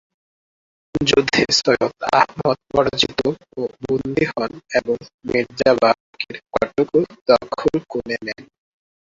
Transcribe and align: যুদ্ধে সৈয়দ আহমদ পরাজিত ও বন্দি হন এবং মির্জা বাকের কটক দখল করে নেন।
যুদ্ধে 1.01 1.43
সৈয়দ 1.57 1.93
আহমদ 2.15 2.57
পরাজিত 2.71 3.19
ও 3.51 3.61
বন্দি 3.83 4.25
হন 4.31 4.51
এবং 4.77 4.95
মির্জা 5.27 5.71
বাকের 5.81 6.35
কটক 6.53 6.89
দখল 7.29 7.73
করে 7.91 8.15
নেন। 8.25 8.41